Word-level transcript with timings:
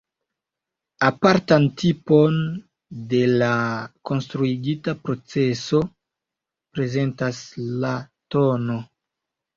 Apartan 1.07 1.65
tipon 1.81 2.39
de 3.11 3.19
la 3.43 3.51
konstruigita 4.11 4.95
proceso 5.05 5.83
prezentas 6.79 7.43
la 7.85 7.97
tn. 8.37 8.81